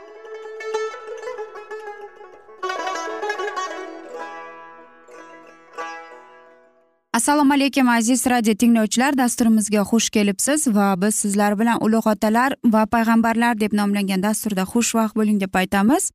Assalomu 7.13 7.53
alaykum 7.53 7.89
aziz 7.89 8.25
radio 8.27 8.53
tinglovchilar. 8.53 9.17
Dasturimizga 9.17 9.81
xush 9.81 10.09
kelibsiz 10.09 10.67
va 10.67 10.95
biz 11.01 11.15
sizlar 11.15 11.59
bilan 11.59 11.77
ulug' 11.85 12.07
otalar 12.07 12.55
va 12.65 12.85
payg'ambarlar 12.85 13.59
deb 13.59 13.73
nomlangan 13.73 14.23
dasturda 14.23 14.63
xushvaqt 14.73 15.15
bo'ling 15.15 15.41
deb 15.41 15.55
aytamiz. 15.55 16.11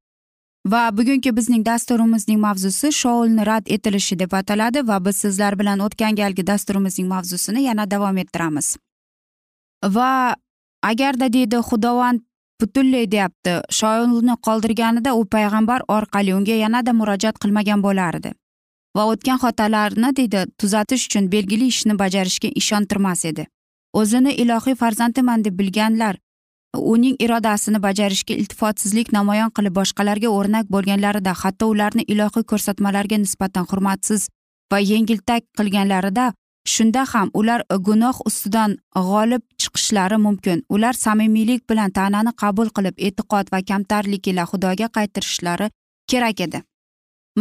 Va 0.66 0.90
bugungi 0.98 1.36
bizning 1.36 1.66
dasturimizning 1.66 2.40
mavzusi 2.40 2.92
shoulni 2.92 3.46
rad 3.46 3.68
etilishi 3.76 4.18
deb 4.18 4.32
ataladi 4.32 4.86
va 4.88 5.04
biz 5.04 5.16
sizlar 5.16 5.58
bilan 5.58 5.84
o'tgan 5.86 6.16
galgi 6.20 6.46
dasturimizning 6.46 7.08
mavzusini 7.08 7.62
yana 7.62 7.90
davom 7.90 8.16
ettiramiz. 8.16 8.76
Va 9.84 10.34
agarda 10.82 11.32
deydi 11.32 11.60
xudovand 11.68 12.24
butunlay 12.60 13.10
deyapti 13.12 13.60
shoulni 13.70 14.34
qoldirganida 14.46 15.14
u 15.14 15.22
payg'ambar 15.36 15.80
orqali 15.88 16.34
unga 16.34 16.56
yanada 16.64 16.92
murojaat 16.92 17.38
qilmagan 17.42 17.82
bo'lardi. 17.82 18.32
Va 18.96 19.06
o'tgan 19.12 19.38
xatolarni 19.44 20.10
deydi 20.18 20.44
tuzatish 20.60 21.06
uchun 21.08 21.30
belgili 21.34 21.66
ishni 21.72 21.98
bajarishga 22.02 22.50
ishontirmas 22.60 23.24
edi. 23.30 23.46
O'zini 24.00 24.32
ilohiy 24.42 24.76
farzandiman 24.82 25.44
deb 25.44 25.58
bilganlar 25.60 26.16
uning 26.94 27.16
irodasini 27.24 27.80
bajarishga 27.82 28.34
iltifotsizlik 28.34 29.12
namoyon 29.12 29.52
qilib 29.56 29.76
boshqalarga 29.78 30.32
o'rnak 30.38 30.66
bo'lganlarida 30.74 31.32
hatto 31.42 31.68
ularni 31.74 32.04
ilohiy 32.14 32.44
ko'rsatmalarga 32.52 33.20
nisbatan 33.24 33.68
hurmatsiz 33.70 34.28
va 34.72 34.78
yengiltak 34.92 35.42
qilganlarida 35.58 36.26
shunda 36.74 37.04
ham 37.12 37.30
ular 37.40 37.64
gunoh 37.88 38.20
ustidan 38.28 38.76
g'olib 39.08 39.42
chiqishlari 39.62 40.18
mumkin. 40.26 40.62
Ular 40.68 40.94
samimiylik 41.04 41.68
bilan 41.70 41.90
ta'nani 41.98 42.32
qabul 42.42 42.72
qilib 42.76 42.96
e'tiqod 43.08 43.52
va 43.52 43.60
kamtarlik 43.70 44.26
ila 44.32 44.48
xudoga 44.50 44.88
qaytirishlari 44.96 45.70
kerak 46.10 46.40
edi. 46.46 46.62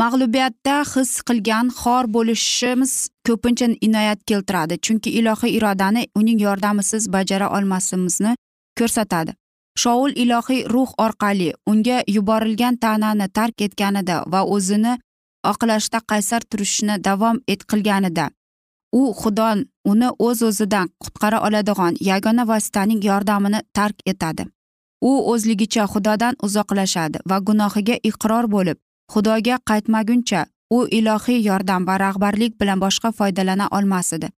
Mag'lubiyatda 0.02 0.76
his 0.94 1.12
qilgan 1.28 1.68
xor 1.82 2.06
bo'lishimiz 2.16 2.94
ko'pincha 3.28 3.68
inoyat 3.88 4.20
keltiradi 4.30 4.76
chunki 4.86 5.10
ilohiy 5.20 5.56
irodani 5.58 6.04
uning 6.20 6.40
yordamisiz 6.48 7.04
bajara 7.16 7.48
olmasimizni 7.58 8.32
ko'rsatadi. 8.80 9.32
Shoul 9.82 10.12
ilohiy 10.24 10.62
ruh 10.74 10.90
orqali 11.06 11.50
unga 11.72 11.98
yuborilgan 12.16 12.76
ta'nani 12.84 13.28
tark 13.38 13.62
etganida 13.68 14.16
va 14.34 14.42
o'zini 14.56 14.94
oqlashda 15.52 16.00
qaysar 16.12 16.42
turishni 16.52 16.96
davom 17.08 17.38
et 17.48 17.62
qilganida 17.72 18.26
u 19.00 19.02
xudo 19.20 19.50
uni 19.92 20.10
o'z 20.28 20.40
o'zidan 20.50 20.88
qutqara 21.04 21.40
oladigan 21.48 21.94
yagona 22.10 22.44
vositaning 22.52 23.02
yordamini 23.10 23.60
tark 23.78 23.98
etadi. 24.12 24.44
U 25.10 25.12
o'zligicha 25.32 25.84
xudodan 25.94 26.34
uzoqlashadi 26.46 27.18
va 27.30 27.38
gunohiga 27.48 27.96
iqror 28.10 28.46
bo'lib 28.56 28.78
xudoga 29.14 29.58
qaytmaguncha 29.70 30.46
u 30.70 30.88
ilohiy 30.98 31.40
yordam 31.50 31.88
va 31.88 31.96
rahbarlik 32.06 32.60
bilan 32.62 32.80
boshqa 32.86 33.12
foydalana 33.12 33.68
olmas 33.72 34.14
edi. 34.14 34.30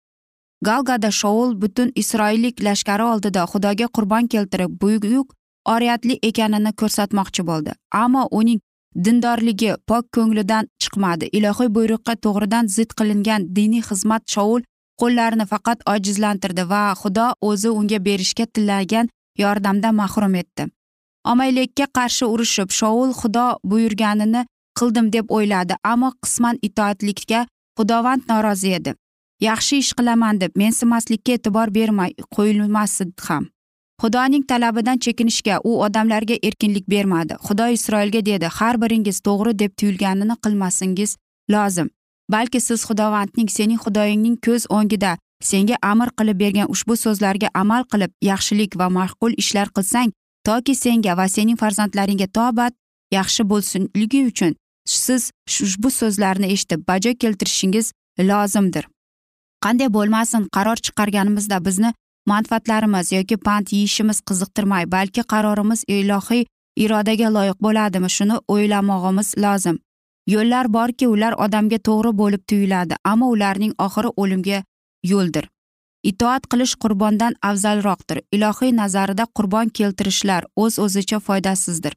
Galgada 0.67 1.11
shoul 1.11 1.55
butun 1.61 1.91
isroillik 1.95 2.63
lashkari 2.67 3.03
oldida 3.03 3.45
xudoga 3.51 3.87
qurbon 3.95 4.27
keltirib 4.33 4.71
buyuk 4.81 5.33
oriyatli 5.73 6.19
ekanini 6.29 6.71
ko'rsatmoqchi 6.79 7.43
bo'ldi. 7.49 7.71
Ammo 8.03 8.27
uning 8.39 8.59
dindorligi 9.05 9.71
pok 9.87 10.05
ko'nglidan 10.15 10.67
chiqmadi. 10.81 11.29
Ilohiy 11.37 11.69
buyruqqa 11.77 12.15
to'g'ridan 12.25 12.65
zid 12.75 12.91
qilingan 12.97 13.41
diniy 13.57 13.83
xizmat 13.89 14.23
shoul 14.33 14.61
qo'llarini 15.01 15.45
faqat 15.51 15.79
ojizlantirdi 15.93 16.63
va 16.71 16.83
xudo 17.01 17.27
o'zi 17.49 17.69
unga 17.79 17.99
berishga 18.07 18.45
tilagan 18.53 19.09
yordamdan 19.43 19.95
mahrum 20.01 20.35
etdi. 20.41 20.63
Omaylikka 21.31 21.85
qarshi 21.97 22.25
urushib 22.33 22.69
shoul 22.79 23.09
xudo 23.21 23.47
buyurganini 23.69 24.41
qildim 24.79 25.11
deb 25.15 25.25
o'yladi 25.37 25.75
ammo 25.91 26.09
qisman 26.23 26.57
itoatlikka 26.67 27.45
xudovand 27.77 28.23
norozi 28.29 28.73
edi. 28.79 28.93
Yaxshi 29.47 29.77
ish 29.83 29.93
qilaman 29.97 30.41
deb 30.41 30.51
mensimaslikka 30.61 31.31
e'tibor 31.37 31.73
bermay 31.77 32.11
qo'yilmasdi 32.35 33.11
ham. 33.27 33.43
Xudoning 34.01 34.43
talabidan 34.49 34.97
chekinishga 35.03 35.59
u 35.63 35.71
odamlarga 35.85 36.35
erkinlik 36.47 36.85
bermadi. 36.93 37.33
Xudo 37.45 37.67
isroilga 37.77 38.21
dedi 38.25 38.47
har 38.57 38.75
biringiz 38.81 39.17
to'g'ri 39.27 39.53
deb 39.61 39.71
tuyulganini 39.79 40.35
qilmasingiz 40.43 41.17
lozim. 41.53 41.87
Balki 42.33 42.59
siz 42.61 42.85
xudovandning 42.87 43.49
sening 43.57 43.79
xudoyingning 43.85 44.37
ko'z 44.45 44.63
o'ngida 44.77 45.17
senga 45.41 45.77
amr 45.81 46.09
qilib 46.17 46.37
bergan 46.43 46.71
ushbu 46.73 46.95
so'zlarga 47.03 47.49
amal 47.53 47.83
qilib 47.91 48.11
yaxshilik 48.29 48.77
va 48.79 48.87
ma'qul 48.97 49.33
ishlar 49.43 49.67
qilsang 49.75 50.11
toki 50.47 50.75
senga 50.75 51.17
va 51.19 51.27
sening 51.35 51.57
farzandlaringga 51.61 52.27
tobat 52.37 52.73
yaxshi 53.17 53.43
bo'lsinligi 53.51 54.21
uchun 54.31 54.53
siz 54.87 55.31
ushbu 55.65 55.91
so'zlarni 55.99 56.51
eshitib 56.53 56.87
bajo 56.87 57.13
keltirishingiz 57.21 57.91
lozimdir. 58.19 58.87
Qanday 59.63 59.89
bo'lmasin 59.93 60.47
qaror 60.55 60.77
chiqarganimizda 60.85 61.65
bizni 61.65 61.93
manfaatlarimiz 62.31 63.11
yoki 63.11 63.37
pand 63.37 63.67
yeyishimiz 63.71 64.21
qiziqtirmay 64.29 64.91
balki 64.91 65.21
qarorimiz 65.33 65.83
ilohiy 65.87 66.45
irodaga 66.83 67.29
loyiq 67.37 67.59
bo'ladimi 67.65 68.09
shuni 68.17 68.39
o'ylamog'imiz 68.53 69.29
lozim. 69.43 69.77
Yo'llar 70.33 70.73
borki 70.77 71.07
ular 71.07 71.33
odamga 71.45 71.77
to'g'ri 71.87 72.11
bo'lib 72.21 72.41
tuyuladi 72.49 72.95
ammo 73.11 73.27
ularning 73.35 73.73
oxiri 73.85 74.09
o'limga 74.23 74.63
yo'ldir. 75.11 75.45
Itoat 76.09 76.43
qilish 76.51 76.75
qurbondan 76.83 77.33
afzalroqdir. 77.49 78.17
Ilohiy 78.35 78.75
nazarida 78.81 79.25
qurbon 79.37 79.71
keltirishlar 79.77 80.43
o'z 80.63 80.79
o'zicha 80.85 81.19
foydasizdir. 81.27 81.93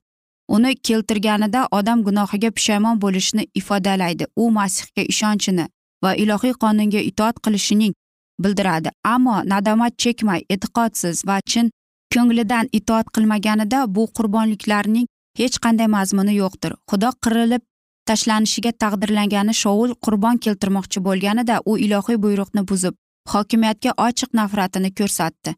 Uni 0.55 0.73
keltirganida 0.87 1.61
odam 1.79 2.03
gunohiga 2.07 2.51
pushaymon 2.57 3.01
bo'lishini 3.05 3.45
ifodalaydi. 3.61 4.25
U 4.43 4.51
masihga 4.51 5.03
ishonchini 5.13 5.67
va 6.05 6.11
ilohiy 6.23 6.55
qonunga 6.63 7.01
itoat 7.11 7.37
qilishining 7.45 7.95
bildiradi. 8.43 8.91
Ammo 9.15 9.37
nadomat 9.53 9.95
chekmay 10.03 10.41
e'tiqodsiz 10.55 11.17
va 11.29 11.37
chin 11.51 11.71
ko'nglidan 12.15 12.67
itoat 12.79 13.07
qilmaganida 13.15 13.81
bu 13.95 14.07
qurbonliklarning 14.17 15.07
hech 15.41 15.57
qanday 15.65 15.89
mazmuni 15.97 16.35
yo'qdir. 16.43 16.73
Xudo 16.91 17.11
qirilib 17.25 17.63
tashlanishiga 18.09 18.73
taqdirlangani 18.83 19.55
shovul 19.63 19.91
qurbon 20.05 20.37
keltirmoqchi 20.45 20.99
bo'lganida 21.07 21.57
u 21.71 21.73
ilohiy 21.87 22.19
buyruqni 22.25 22.63
buzib 22.71 22.95
hokimiyatga 23.33 23.91
ochiq 24.07 24.31
nafratini 24.41 24.91
ko'rsatdi. 24.99 25.51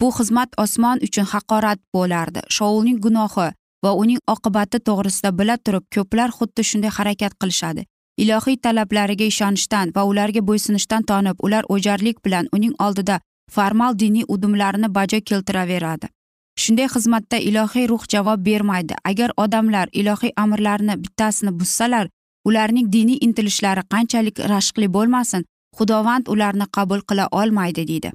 Bu 0.00 0.08
xizmat 0.16 0.50
osmon 0.64 0.98
uchun 1.06 1.26
haqorat 1.32 1.80
bo'lardi. 1.94 2.40
Shoulning 2.56 2.98
gunohi 3.04 3.48
va 3.84 3.92
uning 4.02 4.20
oqibati 4.34 4.78
to'g'risida 4.88 5.30
bila 5.38 5.56
turib 5.64 5.84
ko'plar 5.94 6.30
xuddi 6.38 6.62
shunday 6.70 6.92
harakat 6.98 7.32
qilishadi. 7.40 7.84
Ilohiy 8.22 8.56
talablariga 8.64 9.26
ishonishdan 9.32 9.94
va 9.96 10.02
ularga 10.10 10.40
bo'ysunishdan 10.48 11.02
tonib 11.10 11.36
ular 11.46 11.64
o'jarlik 11.74 12.18
bilan 12.24 12.50
uning 12.56 12.74
oldida 12.86 13.20
formal 13.54 13.98
diniy 14.02 14.24
udumlarni 14.34 14.88
bajo 14.98 15.18
keltiraveradi 15.30 16.14
shunday 16.62 16.88
xizmatda 16.94 17.38
ilohiy 17.48 17.86
ruh 17.88 18.04
javob 18.12 18.44
bermaydi. 18.46 18.94
Agar 19.04 19.30
odamlar 19.36 19.88
ilohiy 19.92 20.32
amrlarni 20.36 20.94
bittasini 21.04 21.52
buzsalar 21.60 22.08
ularning 22.48 22.92
diniy 22.92 23.18
intilishlari 23.26 23.82
qanchalik 23.92 24.38
rashqli 24.52 24.88
bo'lmasin 24.96 25.44
xudovand 25.78 26.28
ularni 26.28 26.66
qabul 26.76 27.00
qila 27.08 27.28
olmaydi 27.40 27.86
deydi. 27.90 28.12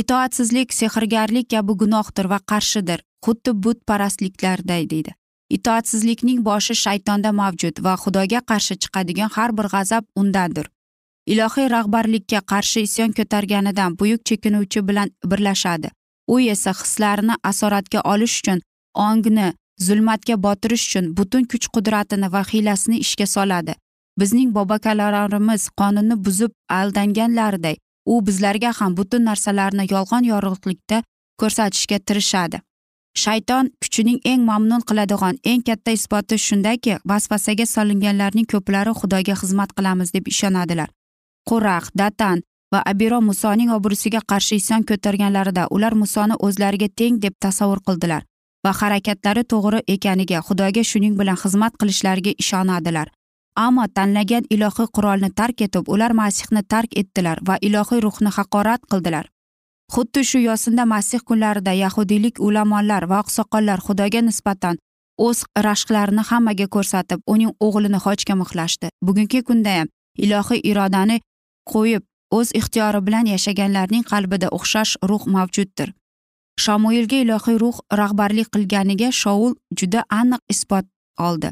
Itoatsizlik 0.00 0.72
sehrgarlik 0.72 1.50
kabi 1.50 1.72
gunohdir 1.82 2.26
va 2.32 2.38
qarshidir. 2.50 3.02
Xuddi 3.24 3.52
butparastliklarday 3.64 4.90
deydi. 4.90 5.14
Itoatsizlikning 5.50 6.40
boshi 6.44 6.74
shaytonda 6.74 7.32
mavjud 7.32 7.82
va 7.84 7.94
xudoga 8.02 8.40
qarshi 8.50 8.74
chiqadigan 8.82 9.30
har 9.36 9.50
bir 9.58 9.68
g'azab 9.74 10.04
undandir. 10.20 10.66
Ilohiy 11.32 11.68
rahbarlikka 11.70 12.40
qarshi 12.52 12.80
isyon 12.86 13.12
ko'targanidan 13.18 13.98
buyuk 13.98 14.24
chekinuvchi 14.28 14.80
bilan 14.88 15.08
birlashadi. 15.30 15.88
U 16.26 16.40
esa 16.40 16.72
hislarini 16.80 17.34
asoratga 17.50 18.00
olish 18.12 18.36
uchun 18.40 18.60
ongni 19.06 19.48
zulmatga 19.86 20.36
botirish 20.42 20.86
uchun 20.88 21.16
butun 21.16 21.44
kuch 21.52 21.66
qudratini 21.74 22.32
va 22.32 22.42
hiylasini 22.50 22.98
ishga 23.04 23.26
soladi. 23.26 23.74
Bizning 24.20 24.54
bobokalalarimiz 24.54 25.68
qonunni 25.80 26.16
buzib 26.26 26.52
aldanganlariday 26.78 27.76
u 28.06 28.26
bizlarga 28.26 28.72
ham 28.78 28.96
butun 28.96 29.24
narsalarni 29.30 29.84
yolg'on 29.94 30.24
yorug'likda 30.32 31.02
ko'rsatishga 31.40 31.98
tirishadi. 31.98 32.60
Shayton 33.22 33.70
kuchining 33.82 34.20
eng 34.30 34.42
mamnun 34.50 34.82
qiladigan 34.88 35.36
eng 35.50 35.62
katta 35.68 35.90
isboti 35.98 36.36
shundaki 36.46 36.92
vasvasaga 37.10 37.66
solinganlarning 37.74 38.46
ko'plari 38.52 38.92
xudoga 39.00 39.34
xizmat 39.40 39.70
qilamiz 39.76 40.12
deb 40.16 40.28
ishonadilar. 40.32 40.88
Quraq 41.48 41.84
datan 42.00 42.42
va 42.72 42.80
abiro 42.92 43.20
musoning 43.28 43.70
obro'siga 43.76 44.20
qarshi 44.30 44.54
ison 44.62 44.82
ko'targanlarida 44.88 45.68
ular 45.76 45.94
musoni 46.02 46.34
o'zlariga 46.46 46.88
teng 46.98 47.20
deb 47.24 47.34
tasavvur 47.44 47.80
qildilar 47.86 48.22
va 48.64 48.72
harakatlari 48.80 49.42
to'g'ri 49.52 49.80
ekaniga 49.94 50.38
xudoga 50.48 50.82
shuning 50.90 51.14
bilan 51.20 51.38
xizmat 51.42 51.72
qilishlariga 51.80 52.32
ishonadilar. 52.42 53.08
Ammo 53.64 53.84
tanlagan 53.96 54.44
ilohiy 54.54 54.88
qurolni 54.96 55.30
tark 55.40 55.62
etib 55.66 55.84
ular 55.94 56.12
masihni 56.20 56.62
tark 56.72 56.90
etdilar 57.02 57.38
va 57.48 57.54
ilohiy 57.68 58.00
ruhni 58.06 58.30
haqorat 58.38 58.82
qildilar. 58.90 59.26
Xuddi 59.94 60.24
shu 60.30 60.38
yosinda 60.38 60.84
masih 60.84 61.20
kunlarida 61.28 61.72
yahudiylik 61.72 62.40
ulamolar 62.46 63.02
va 63.10 63.20
oqsoqollar 63.22 63.78
xudoga 63.86 64.20
nisbatan 64.28 64.76
o'z 65.26 65.38
rashqlarini 65.66 66.22
hammaga 66.30 66.66
ko'rsatib 66.74 67.20
uning 67.32 67.52
o'g'lini 67.66 67.98
xochga 68.06 68.34
mixlashdi. 68.42 68.88
Bugungi 69.06 69.42
kunda 69.48 69.70
ham 69.78 69.88
ilohiy 70.24 70.60
irodani 70.70 71.20
qo'yib 71.72 72.02
o'z 72.38 72.48
ixtiyori 72.60 73.00
bilan 73.06 73.26
yashaganlarning 73.34 74.04
qalbida 74.12 74.48
o'xshash 74.56 74.92
ruh 75.10 75.24
mavjuddir. 75.34 75.88
Shamuilga 76.64 77.16
ilohiy 77.24 77.56
ruh 77.64 77.76
rahbarlik 78.00 78.48
qilganiga 78.54 79.10
shoul 79.22 79.54
juda 79.78 80.00
aniq 80.20 80.42
isbot 80.54 80.86
oldi. 81.28 81.50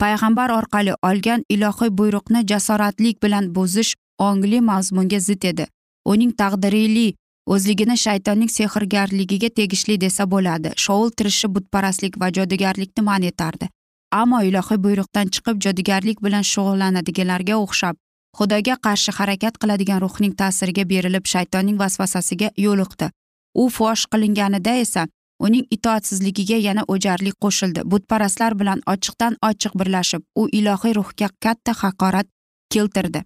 Payg'ambar 0.00 0.50
orqali 0.58 0.94
olgan 1.08 1.44
ilohiy 1.54 1.90
buyruqni 1.98 2.40
jasoratlik 2.50 3.22
bilan 3.22 3.44
buzish 3.56 3.94
ongli 4.18 4.60
mazmunga 4.60 5.18
zid 5.28 5.44
edi. 5.50 5.66
Uning 6.12 6.32
taqdirili 6.40 7.14
o'zligini 7.46 7.96
shaytonning 8.04 8.50
sehrgarligiga 8.50 9.48
tegishli 9.58 10.00
desa 10.00 10.26
bo'ladi. 10.34 10.74
Shoul 10.76 11.10
tirishi 11.10 11.48
butparastlik 11.54 12.20
va 12.20 12.28
jodugarlikni 12.36 13.04
man 13.04 13.22
etardi. 13.22 13.68
Ammo 14.12 14.42
ilohiy 14.42 14.78
buyruqdan 14.84 15.32
chiqib 15.34 15.56
jodugarlik 15.64 16.22
bilan 16.26 16.44
shug'ullanadiganlarga 16.52 17.56
o'xshab 17.64 17.96
xudoga 18.38 18.76
qarshi 18.86 19.12
harakat 19.18 19.58
qiladigan 19.62 20.00
ruhning 20.04 20.36
ta'siriga 20.40 20.84
berilib 20.92 21.26
shaytonning 21.32 21.78
vasvasasiga 21.82 22.48
yo'liqdi 22.66 23.08
u 23.54 23.68
fosh 23.68 24.04
qilinganida 24.12 24.74
esa 24.84 25.06
uning 25.46 25.66
itoatsizligiga 25.76 26.58
yana 26.66 26.82
o'jarlik 26.94 27.36
qo'shildi. 27.44 27.80
Butparastlar 27.92 28.54
bilan 28.60 28.80
ochiqdan 28.94 29.36
ochiq 29.48 29.72
birlashib 29.80 30.22
u 30.40 30.48
ilohiy 30.58 30.94
ruhga 30.98 31.28
katta 31.44 31.72
haqorat 31.82 32.28
keltirdi. 32.72 33.24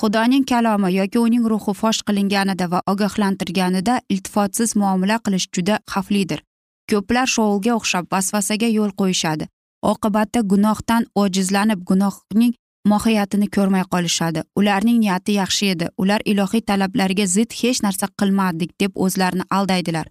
Xudoning 0.00 0.44
kalomi 0.46 0.92
yoki 0.94 1.18
uning 1.18 1.44
ruhi 1.50 1.72
fosh 1.80 2.00
qilinganida 2.08 2.66
va 2.72 2.80
ogohlantirganida 2.92 3.94
iltifotsiz 4.14 4.76
muomala 4.80 5.16
qilish 5.24 5.46
juda 5.54 5.78
xavflidir. 5.92 6.40
Ko'plar 6.90 7.26
shoulga 7.34 7.72
o'xshab 7.78 8.04
vasvasaga 8.12 8.68
yo'l 8.78 8.92
qo'yishadi. 9.00 9.48
Oqibatda 9.92 10.40
gunohdan 10.52 11.02
ojizlanib 11.22 11.80
gunohning 11.90 12.52
mohiyatini 12.92 13.48
ko'rmay 13.56 13.84
qolishadi. 13.92 14.40
Ularning 14.58 14.98
niyati 15.02 15.32
yaxshi 15.40 15.72
edi. 15.74 15.90
Ular 16.02 16.20
ilohiy 16.24 16.62
talablarga 16.70 17.26
zid 17.34 17.50
hech 17.60 17.82
narsa 17.86 18.06
qilmadik 18.20 18.70
deb 18.80 18.92
o'zlarini 19.04 19.44
aldaydilar. 19.50 20.06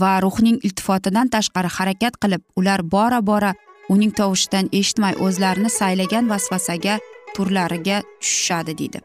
Va 0.00 0.12
ruhning 0.24 0.58
iltifotidan 0.66 1.32
tashqari 1.34 1.70
harakat 1.76 2.14
qilib 2.22 2.42
ular 2.60 2.80
bora 2.94 3.20
bora 3.30 3.52
uning 3.88 4.12
tovushidan 4.18 4.66
eshitmay 4.78 5.14
o'zlarini 5.26 5.70
saylagan 5.80 6.28
vasvasaga 6.32 6.98
turlariga 7.34 8.02
tushishadi 8.20 8.78
deydi. 8.78 9.00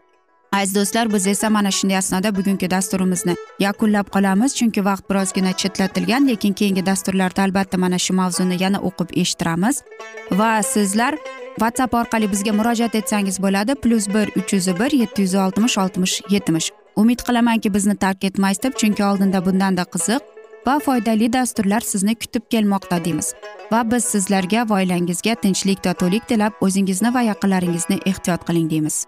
Aziz 0.53 0.75
do'stlar 0.75 1.13
biz 1.13 1.27
esa 1.27 1.49
mana 1.49 1.71
shunday 1.71 1.97
asnoda 1.97 2.35
bugungi 2.35 2.67
dasturimizni 2.71 3.35
yakunlab 3.59 4.07
qolamiz 4.15 4.55
chunki 4.55 4.81
vaqt 4.85 5.05
birozgina 5.09 5.53
chetlatilgan 5.61 6.27
lekin 6.27 6.53
keyingi 6.53 6.85
dasturlarda 6.85 7.43
albatta 7.43 7.77
mana 7.77 7.99
shu 8.05 8.13
mavzuni 8.13 8.57
yana 8.63 8.79
o'qib 8.89 9.09
eshittiramiz. 9.21 9.81
Va 10.39 10.63
sizlar 10.63 11.13
whatsapp 11.59 11.93
orqali 11.93 12.31
bizga 12.33 12.51
murojaat 12.59 12.95
etsangiz 12.95 13.39
bo'ladi 13.45 13.75
plyus 13.83 14.07
bir 14.15 14.27
uch 14.39 14.53
yuz 14.53 14.67
bir 14.79 14.91
yetti 15.01 15.21
yuz 15.21 15.35
oltmish 15.35 15.77
oltmish 15.77 16.21
yetmish. 16.29 16.71
Umid 16.95 17.19
qilamanki 17.27 17.73
bizni 17.73 17.95
tark 17.95 18.23
etmaysiz 18.23 18.63
deb 18.63 18.73
chunki 18.81 19.03
oldinda 19.03 19.45
bundanda 19.45 19.83
qiziq 19.93 20.21
va 20.65 20.79
foydali 20.79 21.29
dasturlar 21.33 21.81
sizni 21.81 22.15
kutib 22.15 22.45
kelmoqda 22.53 22.99
deymiz. 23.05 23.33
Va 23.71 23.81
biz 23.91 24.05
sizlarga 24.13 24.65
va 24.69 24.81
oilangizga 24.81 25.35
tinchlik 25.43 25.83
totuvlik 25.83 26.27
tilab 26.27 26.59
o'zingizni 26.61 27.13
va 27.13 27.21
yaqinlaringizni 27.29 27.99
ehtiyot 28.05 28.45
qiling 28.47 28.69
deymiz. 28.69 29.05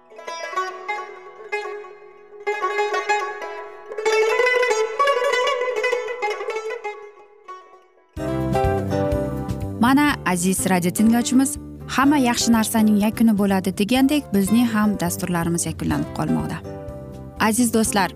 Mana 9.84 10.16
aziz 10.26 10.66
radio 10.70 10.92
tinglovchimiz 10.92 11.58
hamma 11.88 12.18
yaxshi 12.18 12.52
narsaning 12.52 13.02
yakuni 13.06 13.34
bo'ladi 13.38 13.78
degandek 13.78 14.32
bizning 14.34 14.70
ham 14.76 14.96
dasturlarimiz 15.00 15.66
yakunlanib 15.66 16.16
qolmoqda. 16.18 16.58
Aziz 17.40 17.74
do'stlar 17.74 18.16